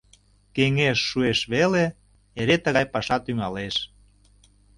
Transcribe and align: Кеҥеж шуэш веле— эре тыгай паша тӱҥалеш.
Кеҥеж 0.55 0.97
шуэш 1.09 1.39
веле— 1.53 1.85
эре 2.39 2.55
тыгай 2.63 2.85
паша 2.93 3.17
тӱҥалеш. 3.25 3.75